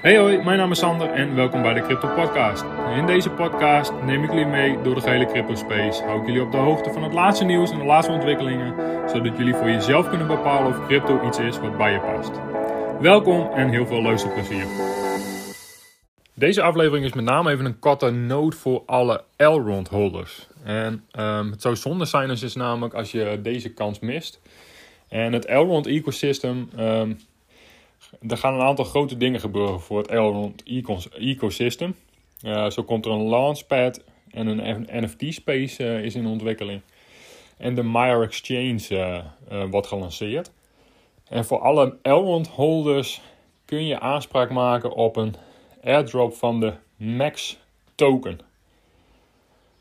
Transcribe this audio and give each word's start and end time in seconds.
Hey 0.00 0.18
hoi, 0.18 0.42
mijn 0.42 0.58
naam 0.58 0.70
is 0.70 0.78
Sander 0.78 1.10
en 1.10 1.34
welkom 1.34 1.62
bij 1.62 1.74
de 1.74 1.82
Crypto 1.82 2.08
Podcast. 2.14 2.64
In 2.96 3.06
deze 3.06 3.30
podcast 3.30 3.92
neem 4.04 4.24
ik 4.24 4.30
jullie 4.30 4.46
mee 4.46 4.82
door 4.82 4.94
de 4.94 5.00
gehele 5.00 5.26
crypto 5.26 5.54
space. 5.54 6.02
Hou 6.02 6.20
ik 6.20 6.26
jullie 6.26 6.42
op 6.42 6.52
de 6.52 6.56
hoogte 6.56 6.92
van 6.92 7.02
het 7.02 7.12
laatste 7.12 7.44
nieuws 7.44 7.70
en 7.70 7.78
de 7.78 7.84
laatste 7.84 8.12
ontwikkelingen, 8.12 8.74
zodat 9.10 9.36
jullie 9.36 9.54
voor 9.54 9.70
jezelf 9.70 10.08
kunnen 10.08 10.26
bepalen 10.26 10.68
of 10.68 10.86
crypto 10.86 11.26
iets 11.26 11.38
is 11.38 11.58
wat 11.58 11.76
bij 11.76 11.92
je 11.92 12.00
past. 12.00 12.30
Welkom 13.00 13.50
en 13.52 13.68
heel 13.68 13.86
veel 13.86 14.02
luisterplezier. 14.02 14.66
Deze 16.34 16.62
aflevering 16.62 17.04
is 17.04 17.12
met 17.12 17.24
name 17.24 17.50
even 17.50 17.64
een 17.64 17.78
korte 17.78 18.10
note 18.10 18.56
voor 18.56 18.82
alle 18.86 19.24
Elrond 19.36 19.88
holders. 19.88 20.48
En 20.64 21.04
um, 21.18 21.50
het 21.50 21.62
zou 21.62 21.76
zonde 21.76 22.04
zijn 22.04 22.30
als, 22.30 22.42
is 22.42 22.54
namelijk 22.54 22.94
als 22.94 23.12
je 23.12 23.40
deze 23.42 23.72
kans 23.72 23.98
mist. 23.98 24.40
En 25.08 25.32
het 25.32 25.44
Elrond 25.44 25.86
ecosystem 25.86 26.70
um, 26.78 27.18
er 28.28 28.36
gaan 28.36 28.54
een 28.54 28.66
aantal 28.66 28.84
grote 28.84 29.16
dingen 29.16 29.40
gebeuren 29.40 29.80
voor 29.80 29.98
het 29.98 30.08
Elrond 30.08 30.62
ecosystem. 31.18 31.94
Uh, 32.42 32.70
zo 32.70 32.82
komt 32.82 33.06
er 33.06 33.12
een 33.12 33.28
launchpad 33.28 34.04
en 34.30 34.46
een 34.46 34.86
NFT-space 35.02 35.84
eh, 35.84 36.04
is 36.04 36.14
in 36.14 36.26
ontwikkeling. 36.26 36.80
En 37.56 37.74
de 37.74 37.82
Meyer 37.82 38.22
Exchange 38.22 39.24
uh, 39.50 39.64
wordt 39.70 39.86
gelanceerd. 39.86 40.52
En 41.28 41.44
voor 41.44 41.58
alle 41.58 41.96
Elrond 42.02 42.48
holders 42.48 43.20
kun 43.64 43.86
je 43.86 44.00
aanspraak 44.00 44.50
maken 44.50 44.92
op 44.92 45.16
een 45.16 45.34
airdrop 45.84 46.34
van 46.34 46.60
de 46.60 46.72
Max 46.96 47.58
token. 47.94 48.40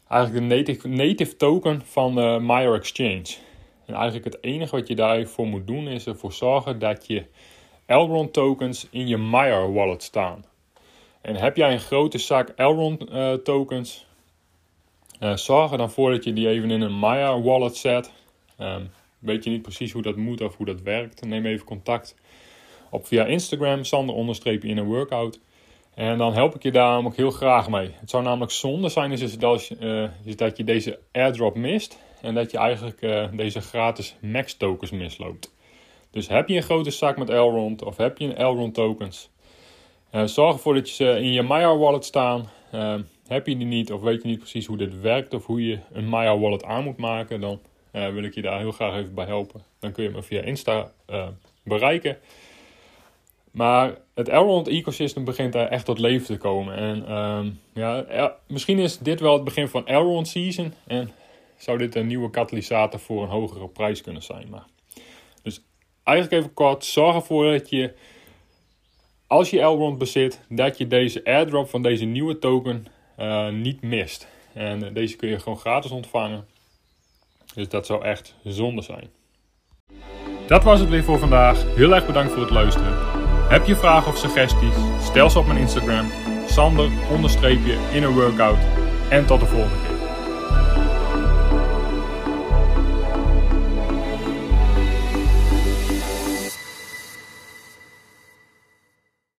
Eigenlijk 0.08 0.50
de 0.82 0.88
native, 0.88 1.36
token 1.36 1.82
van 1.86 2.16
de 2.16 2.38
Meyer 2.42 2.74
Exchange. 2.74 3.26
En 3.86 3.94
eigenlijk 3.94 4.26
het 4.26 4.38
enige 4.44 4.76
wat 4.76 4.88
je 4.88 4.96
daarvoor 4.96 5.48
moet 5.48 5.68
doen 5.68 5.88
is 5.88 6.06
ervoor 6.06 6.34
zorgen 6.34 6.80
dat 6.80 7.08
je 7.08 7.26
Elrond 7.88 8.34
tokens 8.34 8.88
in 8.90 9.08
je 9.08 9.18
Maya 9.18 9.70
wallet 9.70 10.04
staan. 10.04 10.46
En 11.22 11.36
heb 11.36 11.56
jij 11.56 11.74
een 11.74 11.80
grote 11.80 12.18
zak 12.18 12.50
Elrond 12.50 13.10
uh, 13.10 13.34
tokens, 13.34 14.06
uh, 15.20 15.36
zorg 15.36 15.72
er 15.72 15.78
dan 15.78 15.92
voor 15.92 16.12
dat 16.12 16.24
je 16.24 16.34
die 16.34 16.50
even 16.50 16.72
in 16.72 16.82
een 16.82 17.00
Maya 17.00 17.42
wallet 17.42 17.78
zet. 17.78 18.12
Um, 18.60 18.92
weet 19.20 19.44
je 19.44 19.50
niet 19.50 19.62
precies 19.62 19.92
hoe 19.92 20.02
dat 20.02 20.16
moet 20.16 20.42
of 20.42 20.58
hoe 20.58 20.66
dat 20.66 20.82
werkt, 20.82 21.26
neem 21.26 21.46
even 21.46 21.66
contact 21.66 22.16
op 22.90 23.08
via 23.08 23.26
Instagram, 23.26 23.84
sander 23.84 24.16
in 24.64 24.78
een 24.78 24.86
workout. 24.86 25.40
En 25.94 26.18
dan 26.18 26.34
help 26.34 26.56
ik 26.56 26.64
je 26.64 26.72
daar 26.72 27.06
ook 27.06 27.16
heel 27.16 27.32
graag 27.32 27.70
mee. 27.70 27.90
Het 27.94 28.10
zou 28.10 28.24
namelijk 28.24 28.52
zonde 28.52 28.90
zijn 28.90 29.12
is, 29.12 29.38
dat, 29.38 29.72
uh, 29.80 30.10
is 30.24 30.36
dat 30.36 30.58
je 30.58 30.64
deze 30.64 31.00
airdrop 31.12 31.56
mist 31.56 31.98
en 32.22 32.34
dat 32.34 32.52
je 32.52 32.58
eigenlijk 32.58 33.00
deze 33.38 33.62
gratis 33.62 34.16
max 34.22 34.58
tokens 34.58 34.92
misloopt. 34.92 35.56
Dus 36.12 36.28
heb 36.28 36.48
je 36.48 36.56
een 36.56 36.64
grote 36.64 36.92
zak 36.92 37.18
met 37.18 37.30
Elrond 37.30 37.84
of 37.84 37.98
heb 37.98 38.18
je 38.18 38.26
een 38.26 38.36
Elrond 38.36 38.74
tokens, 38.74 39.30
uh, 40.12 40.24
zorg 40.24 40.54
ervoor 40.54 40.74
dat 40.74 40.90
je 40.90 40.96
ze 40.96 41.20
in 41.20 41.32
je 41.32 41.42
Maya 41.42 41.78
wallet 41.78 42.06
staan. 42.06 42.50
Uh, 42.74 42.96
heb 43.28 43.48
je 43.48 43.58
die 43.58 43.66
niet 43.66 43.92
of 43.92 44.02
weet 44.02 44.22
je 44.22 44.28
niet 44.28 44.40
precies 44.40 44.66
hoe 44.66 44.78
dit 44.78 45.02
werkt 45.02 45.34
of 45.34 45.46
hoe 45.46 45.68
je 45.68 45.80
een 45.92 46.10
Maya 46.10 46.38
wallet 46.38 46.64
aan 46.64 46.84
moet 46.84 46.98
maken, 46.98 47.42
dan 47.42 47.60
uh, 47.94 48.10
wil 48.10 48.24
ik 48.24 48.34
je 48.34 48.42
daar 48.42 48.60
heel 48.60 48.72
graag 48.72 48.96
even 48.96 49.14
bij 49.14 49.26
helpen. 49.26 49.64
Dan 49.80 49.92
kun 49.92 50.04
je 50.04 50.10
me 50.10 50.24
via 50.24 50.42
Insta 50.42 50.92
bereiken. 51.64 52.18
Maar 53.52 53.98
het 54.14 54.30
Elrond 54.30 54.68
ecosystem 54.68 55.24
begint 55.24 55.54
daar 55.54 55.68
echt 55.68 55.86
tot 55.86 56.00
leven 56.00 56.26
te 56.26 56.38
komen. 56.38 56.76
En 56.76 57.08
ehm, 57.08 57.50
ja, 57.74 58.36
misschien 58.48 58.80
is 58.80 58.98
dit 58.98 59.20
wel 59.20 59.34
het 59.34 59.44
begin 59.44 59.68
van 59.68 59.88
Elrond 59.88 60.28
season. 60.28 60.74
En 60.88 61.12
zou 61.58 61.78
dit 61.78 61.96
een 61.96 62.08
nieuwe 62.08 62.30
katalysator 62.30 63.00
voor 63.00 63.24
een 63.24 63.30
hogere 63.30 63.68
prijs 63.68 64.02
kunnen 64.02 64.24
zijn. 64.24 64.48
Maar 64.50 64.66
eigenlijk 66.08 66.42
even 66.42 66.54
kort, 66.54 66.86
zorg 66.86 67.16
ervoor 67.16 67.52
dat 67.52 67.70
je, 67.70 67.94
als 69.28 69.50
je 69.50 69.60
Elrond 69.60 69.98
bezit, 69.98 70.42
dat 70.50 70.78
je 70.78 70.88
deze 70.88 71.24
airdrop 71.24 71.70
van 71.70 71.82
deze 71.82 72.06
nieuwe 72.06 72.40
token 72.40 72.88
uh, 73.20 73.50
niet 73.50 73.82
mist. 73.82 74.28
En 74.54 74.84
uh, 74.84 74.94
deze 74.94 75.16
kun 75.16 75.30
je 75.30 75.40
gewoon 75.40 75.58
gratis 75.58 75.92
ontvangen. 75.92 76.46
Dus 77.54 77.70
dat 77.70 77.86
zou 77.86 78.04
echt 78.04 78.36
zonde 78.44 78.82
zijn. 78.82 79.10
Dat 80.48 80.64
was 80.64 80.80
het 80.80 80.90
weer 80.90 81.04
voor 81.04 81.20
vandaag. 81.20 81.76
Heel 81.76 81.96
erg 81.96 82.06
bedankt 82.06 82.32
voor 82.32 82.42
het 82.42 82.52
luisteren. 82.52 82.94
Heb 83.50 83.66
je 83.66 83.76
vragen 83.76 84.12
of 84.12 84.18
suggesties? 84.18 84.76
Stel 85.02 85.30
ze 85.30 85.40
op 85.40 85.46
mijn 85.46 85.60
Instagram. 85.60 86.12
Sander 86.48 86.90
in 87.94 88.04
een 88.04 88.14
workout. 88.14 88.60
En 89.10 89.26
tot 89.26 89.40
de 89.40 89.46
volgende 89.46 89.88
keer. 89.88 89.97